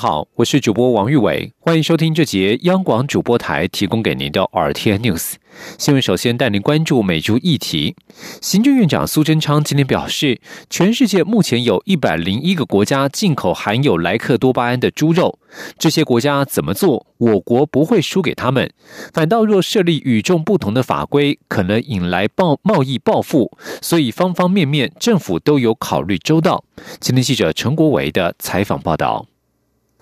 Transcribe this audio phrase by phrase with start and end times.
[0.00, 5.34] 好，我是主播王玉伟，欢迎收听这节央广主播台提供给您的 RTN News
[5.76, 6.00] 新闻。
[6.00, 7.94] 首先带您关注美猪议题。
[8.40, 10.40] 行政院长苏贞昌今天表示，
[10.70, 15.38] 全世界目前有一百零一个国家进口含有莱克多巴胺的猪肉，
[15.78, 18.72] 这些国家怎么做，我国不会输给他们。
[19.12, 26.64] 反倒若设立与众不同的法规，可能引来暴贸易报复，所以方方面面政府都有考虑周到。
[27.00, 29.26] 今天记者陈国维的采访报道。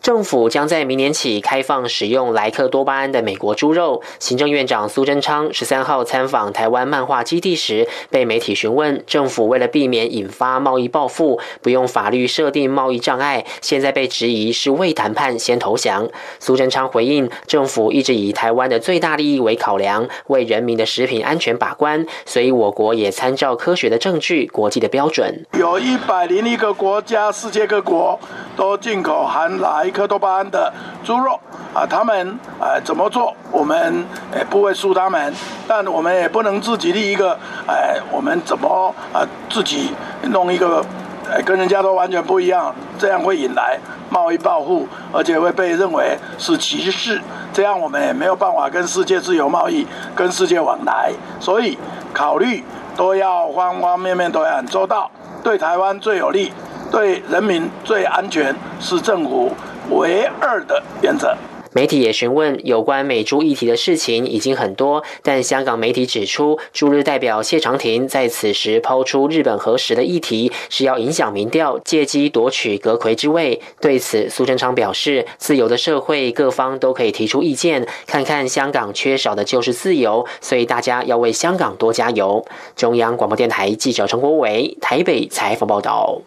[0.09, 4.03] 政府将在明年起开放使用莱克多巴胺的美国猪肉。
[4.19, 16.09] 行政院长苏贞昌十三号参访台湾漫画基地时，被媒体询问，政府为了避免引发贸易报复，不用法律设定贸易障碍，现在被质疑是未谈判先投降。
[16.41, 25.45] 苏贞昌回应，政府一直以台湾的最大利益为考量，为人民的食品安全把关，所以我国也参照科学的证据、国际的标准。
[25.59, 28.19] 有一百零一个国家，世界各国
[28.57, 29.93] 都进口含莱。
[29.99, 31.33] 莱克多巴胺的猪肉
[31.75, 35.35] 啊，他们呃怎么做，我们也不会输他们，
[35.67, 39.93] 但我们也不能自己立一个，哎，我们怎么啊自己
[40.31, 40.81] 弄一个，
[41.29, 43.77] 哎跟人家都完全不一样，这样会引来
[44.09, 47.21] 贸易报复，而且会被认为是歧视，
[47.53, 51.11] 这样我们也没有办法跟世界自由贸易，跟世界往来，
[51.41, 51.77] 所以
[52.15, 52.63] 考虑
[52.97, 55.11] 都要方方面面都要很周到，
[55.43, 56.53] 对台湾最有利，
[56.93, 59.53] 对人民最安全是政府。
[59.91, 61.37] 唯二的原则。
[61.75, 73.61] 媒体也询问有关美珠议题的事情已经很多，但香港媒体指出，驻日代表谢长廷在此时抛出日本核实的议题，是要影响民调，借机夺取阁魁之位。
[73.83, 82.45] 对此，苏贞昌表示，自由的社会各方都可以提出意见，看看香港缺少的就是自由，所以大家要为香港多加油。
[82.75, 86.23] 中央广播电台记者陈国伟台北采访报道。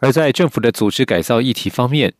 [0.00, 2.12] 而在政府的组织改造议题方面。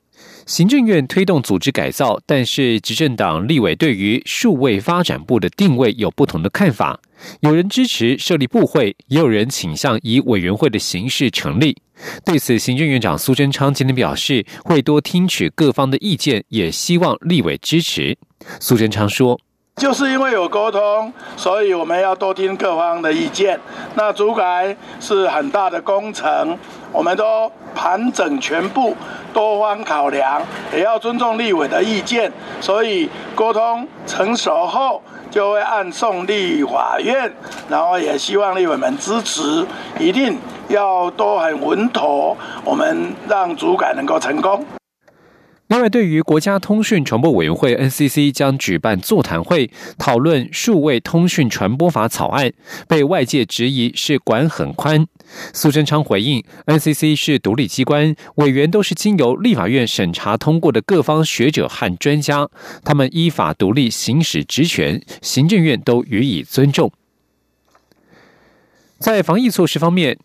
[0.47, 7.01] 行政院推动组织改造，但是执政党立委对于数位发展部的定位有不同的看法。
[7.41, 11.77] 有人支持设立部会，也有人倾向以委员会的形式成立。
[12.25, 18.19] 对此，行政院长苏贞昌今天表示，会多听取各方的意见，也希望立委支持。
[18.59, 19.41] 苏贞昌说。
[19.77, 23.59] 就是因为有沟通，所以我们要多听各方的意见。
[23.97, 26.56] 那主改是很大的工程，
[26.93, 28.94] 我们都盘整全部，
[29.32, 30.41] 多方考量，
[30.72, 32.31] 也要尊重立委的意见。
[32.61, 37.32] 所以沟通成熟后，就会按送立法院，
[37.69, 39.66] 然后也希望立委们支持，
[39.99, 40.38] 一定
[40.69, 44.65] 要都很稳妥，我们让主改能够成功。
[45.72, 52.53] 另外，对于国家通讯传播委员会 NCC 将举办座谈会，讨论数位通讯传播法草案，
[52.87, 55.06] 被外界质疑是管很宽。
[55.55, 62.50] 苏贞昌回应，NCC 是独立机关，委员都是经由立法院审查通过的各方学者和专家，
[62.84, 66.93] 他们依法独立行使职权，行政院都予以尊重。
[68.99, 70.19] 在防疫措施方面。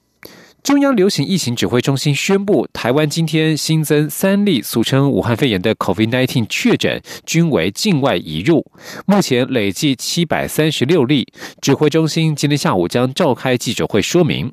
[0.63, 8.69] 中央流行疫情指挥中心宣布，台湾今天新增三例俗称武汉肺炎的 COVID-19 确诊，均为境外移入，
[9.05, 11.25] 目前累计七百三十六例。
[11.61, 14.51] 指挥中心今天下午将召开记者会说明。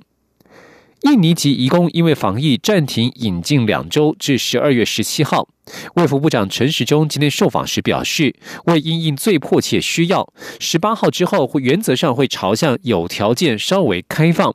[1.01, 5.49] 印尼籍移工因为防疫暂停引进两周，至十二月十七号。
[5.95, 8.35] 卫福部长陈时中今天受访时表示，
[8.67, 14.55] 为因应最迫切需要，十八号之后会原则上会朝向有条件稍微开放。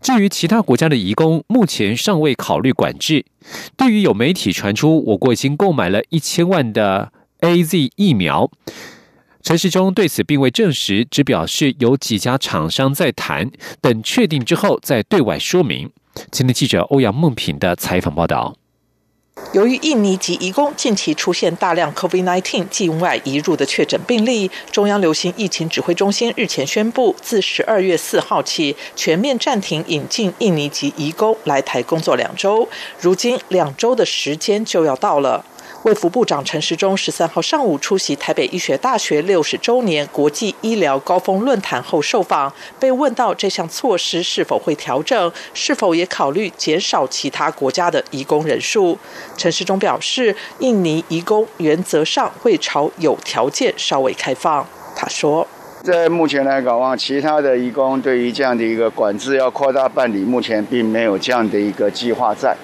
[0.00, 3.24] 至于其他国家的移工，目前尚未考虑管制。
[3.76, 8.50] 对于有媒体传出我国已经购买了一千万的 A Z 疫苗，
[9.42, 13.50] 陈时中对此并未证实，只表示有几家厂商在谈，
[13.80, 15.90] 等确定之后再对外说明。
[16.30, 18.59] 今天记者欧阳梦平的采访报道。
[19.52, 32.68] 由于印尼及移工近期出现大量 COVID-19 境外移入的确诊病例，中央流行疫情指挥中心日前宣布，自十二月四号起全面暂停引进印尼及移工来台工作两周。
[33.00, 35.44] 如今两周的时间就要到了。
[35.84, 48.98] 卫福部长陈时中十三号上午出席台北医学大学六十周年国际医疗高峰论坛后受访，被问到这项措施是否会调整，是否也考虑减少其他国家的移工人数。
[49.38, 54.66] 陈时中表示，印尼移工原则上会朝有条件稍微开放。
[54.94, 55.48] 他说，
[55.82, 62.54] 在目前来讲，其他的移工对于这样的一个管制要扩大办理，目前并没有这样的一个计划在。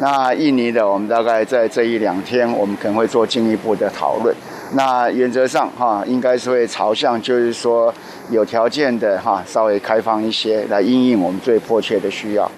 [0.00, 4.34] 那印尼的，我们大概在这一两天，我们可能会做进一步的讨论。
[4.72, 7.94] 那原则上哈，应该是会朝向，就是说
[8.30, 12.50] 有条件的哈，稍微开放一些，来应应我们最迫切的需要。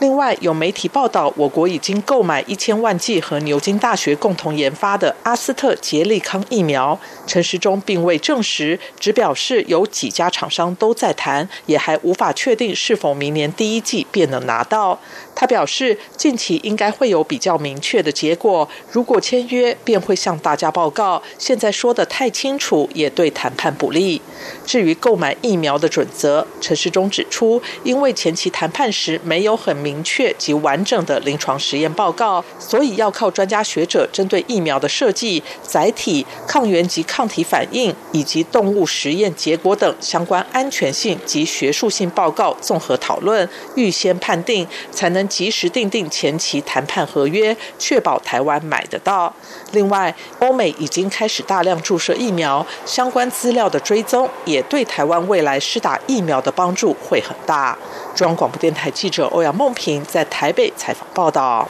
[0.00, 6.98] 另外，有媒体报道，我国已经购买一千万剂和牛津大学共同研发的阿斯特捷利康疫苗。
[7.26, 14.98] 陈时中并未证实，只表示有几家厂商都在谈，也还无法确定是否明年第一季便能拿到。
[15.34, 21.22] 他表示，近期应该会有比较明确的结果，如果签约，便会向大家报告。
[21.38, 24.20] 现在说的太清楚，也对谈判不利。
[24.66, 45.28] 至于购买疫苗的准则，陈时中指出，因为前期谈判时没有很明确及完整的临床实验报告，所以要靠专家学者针对疫苗的设计、载体、抗原及抗体反应以及动物实验结果等相关安全性及学术性报告综合讨论，预先判定，才能。
[45.34, 49.34] 及时订定前期谈判合约，确保台湾买得到。
[49.72, 57.76] 另外，欧美已经开始大量注射疫苗，相关资料的追踪也对台湾未来施打疫苗的帮助会很大。
[58.14, 61.68] 中央广播电台记者欧阳梦平在台北采访报道。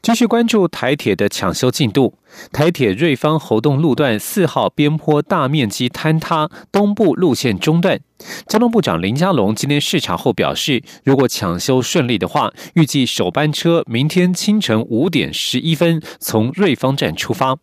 [0.00, 2.18] 继续关注台铁的抢修进度。
[2.52, 7.98] 台铁瑞芳侯洞路段四号边坡大面积坍塌，东部路线中断。
[8.46, 17.56] 交通部长林佳龙今天视察后表示，如果抢修顺利的话，预计首班车明天清晨五点十一分从瑞芳站出发。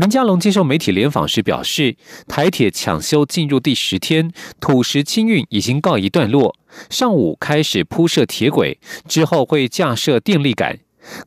[0.00, 1.94] 林佳龙接受媒体联访时表示，
[2.26, 6.56] 台铁抢修进入第十天，土石清运已经告一段落，
[6.88, 10.78] 上午开始铺设铁轨，之后会架设电力杆。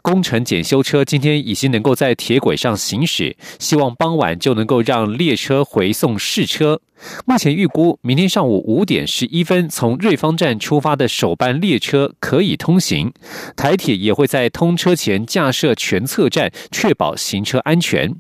[0.02, 6.82] 工程检修车今天已经能够在铁轨上行驶，希望傍晚就能够让列车回送试车。
[7.28, 13.14] 目前预估明天上午五点十一分从瑞芳站出发的首班列车可以通行。
[13.56, 18.16] 台铁也会在通车前架设全侧站，确保行车安全。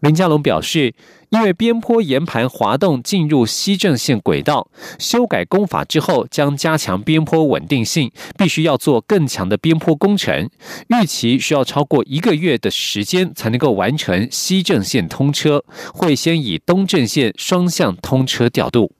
[0.00, 0.94] 林佳龙表示。
[1.30, 10.48] 因为边坡岩盘滑动进入西正线轨道，修改工法之后将加强边坡稳定性，必须要做更强的边坡工程，
[10.86, 15.62] 预期需要超过一个月的时间才能够完成西正线通车，
[15.92, 18.92] 会先以东正线双向通车调度。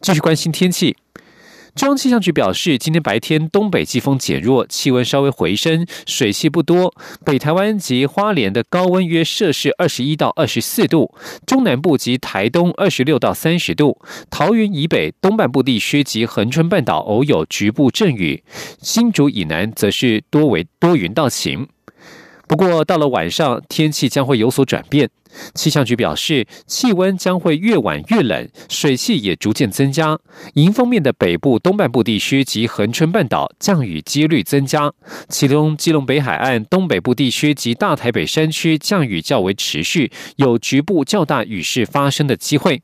[0.00, 0.96] 继续关心天气。
[1.74, 6.94] 中央气象局表示，今天白天东北季风减弱，气温稍微回升，水汽不多。
[7.24, 11.14] 北台湾及花莲的高温约摄氏二十一到二十四度，
[11.46, 14.00] 中南部及台东二十六到三十度，
[14.30, 18.42] 桃园以北东半部地区及恒春半岛偶有局部阵雨，
[18.82, 21.68] 新竹以南则是多为多云到晴。
[22.48, 25.08] 不过，到了晚上，天气将会有所转变。
[25.54, 30.18] 气象局表示，气温将会越晚越冷，水汽也逐渐增加。
[30.54, 34.92] 迎风面的北部东半部地区及恒春半岛降雨几率增加，
[35.28, 42.82] 其中基隆北海岸东北部地区及大台北山区降雨较为持续，有局部较大雨势发生的机会。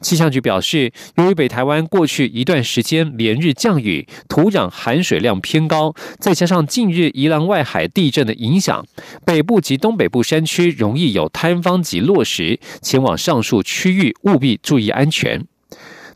[0.00, 8.84] 气象局表示，由于北台湾过去一段时间连日降雨，土壤含水量偏高，再加上近日宜兰外海地震的影响，
[9.24, 15.49] 北部及东北部山区容易有坍方及落石，前往上述区域务必注意安全。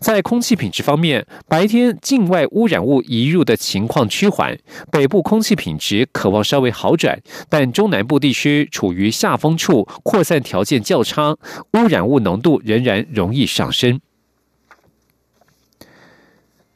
[0.05, 4.59] 在空气品质方面，白天境外污染物移入的情况趋缓，
[4.93, 7.19] 北部空气品质可望稍微好转，
[7.49, 11.39] 但中南部地区处于下风处，扩散条件较差，
[11.73, 13.99] 污染物浓度仍然容易上升。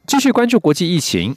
[0.07, 1.37] 继续关注国际疫情，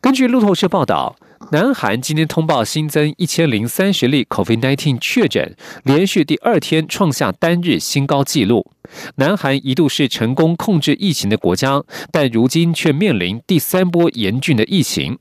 [0.00, 1.16] 根据路透社报道。
[1.48, 8.70] 南韩今天通报新增一千零三十例 COVID-19 确诊，连续第二天创下单日新高纪录。
[9.16, 11.82] 南韩一度是成功控制疫情的国家，
[12.12, 15.18] 但如今却面临第三波严峻的疫情。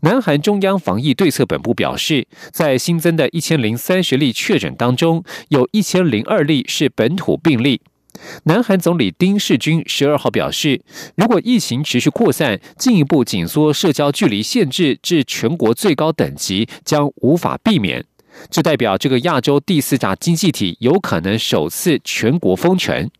[0.00, 7.82] 南韩中央防疫对策本部表示，在新增的一千零三十例确诊当中，有一千零二例是本土病例。
[8.44, 10.82] 南韩总理丁世军十二号表示，
[11.16, 18.04] 如果疫情持续扩散，进一步紧缩社交距离限制至全国最高等级将无法避免。
[18.50, 23.10] 这代表这个亚洲第四大经济体有可能首次全国封城。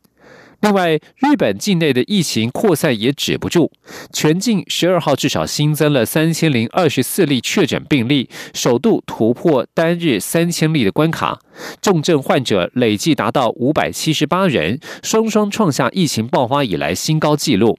[0.62, 3.73] 另外，日本境内的疫情扩散也止不住，
[4.12, 11.40] 全境十二号至少新增了三千零二十四例确诊病例，首度突破单日三千例的关卡，
[11.81, 17.76] 重症患者累计达到五百七十八人，双双创下疫情爆发以来新高纪录。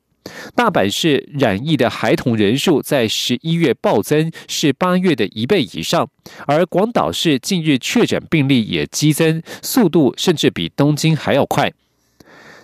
[0.53, 6.09] 大阪市染疫的孩童人数在十一月暴增，是八月的一倍以上，
[6.47, 11.71] 而广岛市近日确诊病例也激增，速度甚至比东京还要快。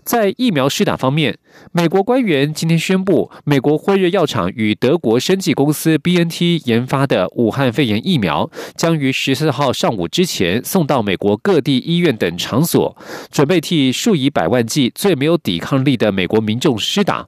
[0.10, 1.38] 在疫苗施打方面，
[1.72, 12.98] 美国官员今天宣布，美国辉瑞药厂与德国生技公司 B N T 研发的武汉肺炎疫苗，将于十四号上午之前送到美国各地医院等场所，
[13.32, 17.28] 准备替数以百万计最没有抵抗力的美国民众施打。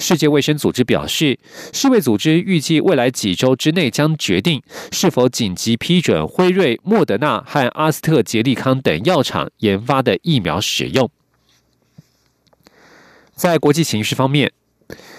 [0.00, 1.38] 世界卫生组织表示，
[1.72, 11.08] 世卫组织预计未来几周之内将决定是否紧急批准辉瑞、莫德纳和阿斯特捷利康等药厂研发的疫苗使用。
[13.36, 14.50] 在国际形势方面，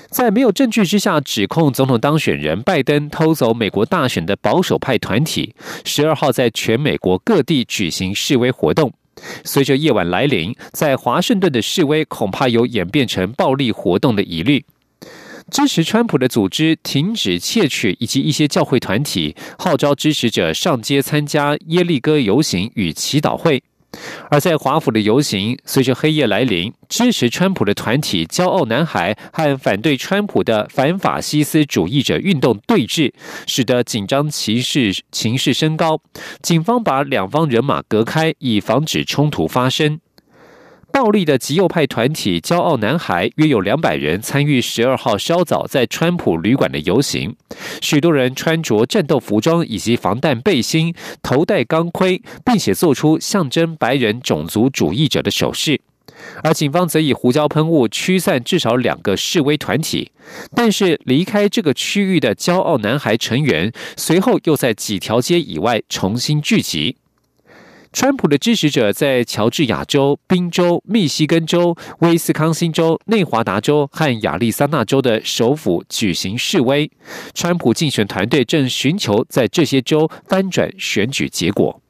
[0.10, 5.54] 在没有证据之下指控总统当选人拜登偷走美国大选的保守派团体，
[5.86, 8.92] 十二号在全美国各地举行示威活动。
[9.44, 14.66] 随着夜晚来临，在华盛顿的示威恐怕有演变成暴力活动的疑虑。
[15.52, 23.64] 支持川普的组织停止窃取，以及一些教会团体号召支持者上街参加耶利哥游行与祈祷会。
[24.30, 33.12] 而在华府的游行，随着黑夜来临，支持川普的团体“骄傲男孩”和反对川普的反法西斯主义者运动对峙，
[33.46, 36.00] 使得紧张情势情势升高。
[36.42, 40.00] 警方把两方人马隔开，以防止冲突发生。
[40.98, 47.36] 暴力的极右派团体“骄傲男孩”约有两百人参与十二号稍早在川普旅馆的游行，
[47.84, 55.80] 许多人穿着战斗服装以及防弹背心，头戴钢盔，并且做出象征白人种族主义者的手势。
[56.44, 60.12] 而警方则以胡椒喷雾驱散至少两个示威团体，
[60.56, 66.96] 但是离开这个区域的“骄傲男孩”成员随后又在几条街以外重新聚集。
[68.00, 76.92] 川普的支持者在乔治亚州、宾州、密西根州、威斯康星州、内华达州和亚利桑那州的首府举行示威。
[77.34, 81.82] 川普竞选团队正寻求在这些州翻转选举结果。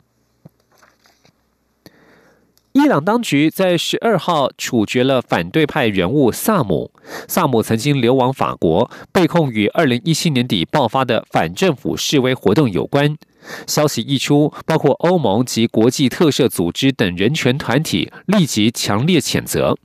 [2.72, 6.90] 伊朗当局在十二号处决了反对派人物萨姆。
[7.28, 13.18] 萨姆曾经流亡法国，被控与二零一七年底爆发的反政府示威活动有关。
[13.66, 19.78] 消息一出，包括欧盟及国际特赦组织等人权团体立即强烈谴责。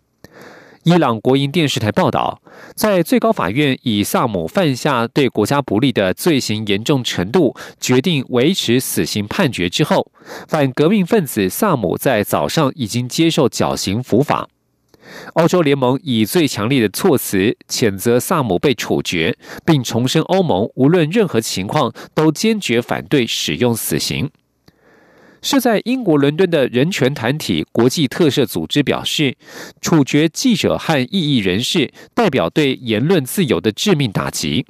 [0.85, 2.42] 伊朗国营电视台报道，
[2.75, 10.11] 在最高法院以萨姆犯下对国家不利的罪行严重程度，决定维持死刑判决之后，
[10.49, 14.49] 反革命分子萨姆在早上已经接受绞刑伏法。
[15.35, 24.31] 欧洲联盟以最强烈的措辞谴责萨姆被处决，并重申欧盟无论任何情况都坚决反对使用死刑。
[25.40, 29.37] 设在英国伦敦的人权团体国际特赦组织表示，
[29.81, 34.64] 处决记者和异议人士代表对言论自由的致命打击。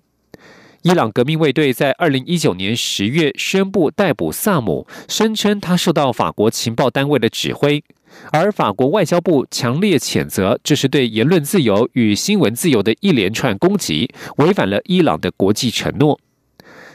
[0.81, 7.85] 伊朗革命卫队在二零一九年十月宣布逮捕萨姆，声称他受到法国情报单位的指挥。
[8.31, 16.19] 而法国外交部强烈谴责，这是对言论自由与新闻自由的一连串攻击，违反了伊朗的国际承诺。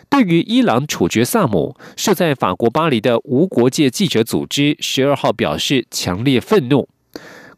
[0.09, 6.87] 对于伊朗处决萨姆，设在法国巴黎的无国界记者组织十二号表示强烈愤怒。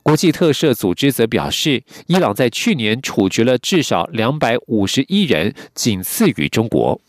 [0.01, 7.00] 国际特赦组织则表示，伊朗在去年处决了至少两百五十一人，仅次于中国。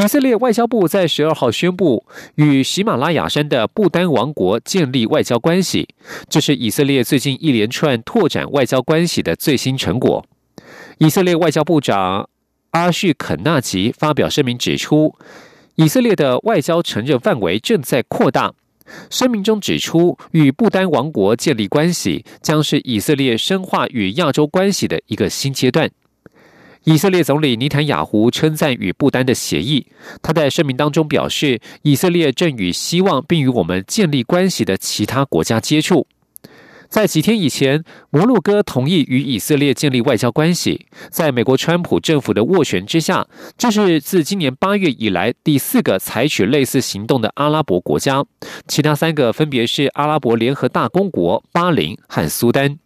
[0.00, 5.88] 以色列外交部在十二号宣布与喜马拉雅山的不丹王国建立外交关系，
[6.28, 10.24] 这是以色列最近一连串拓展外交关系的最新成果。
[10.98, 12.30] 以色列外交部长
[12.70, 15.16] 阿叙肯纳吉发表声明指出，
[15.74, 18.54] 以色列的外交承认范围正在扩大。
[19.10, 25.90] 声明中指出，与不丹王国建立关系将是以色列深化与亚洲关系的一个新阶段。
[26.84, 29.86] 以色列总理尼坦雅胡称赞与不丹的协议。
[30.22, 36.06] 他在声明当中表示，以色列正与希望并与我们建立关系的其他国家接触。
[36.88, 40.86] 在几天以前，摩洛哥同意与以色列建立外交关系。
[41.10, 43.26] 在美国川普政府的斡旋之下，
[43.58, 48.24] 这是自今年八月以来第四个采取类似行动的阿拉伯国家。
[48.66, 52.78] 其他三个分别是阿拉伯联合大公国、巴林和苏丹。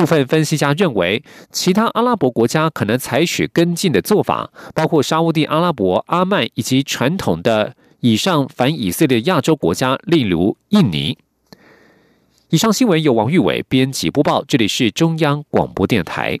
[0.00, 11.18] 部分分析家认为，其他阿拉伯国家可能采取跟进的做法，包括沙地阿拉伯、阿曼以及传统的以上反以色列亚洲国家，例如印尼。
[12.48, 16.40] 以上新闻由王玉伟编辑播报，这里是中央广播电台。